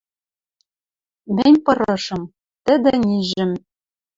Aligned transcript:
Мӹнь 1.35 1.59
пырышым. 1.65 2.21
Тӹдӹ 2.65 2.93
нижӹм 3.07 3.51